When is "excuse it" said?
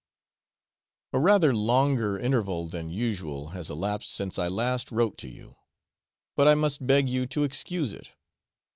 7.43-8.09